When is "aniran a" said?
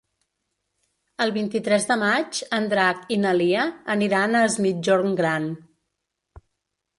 3.97-4.43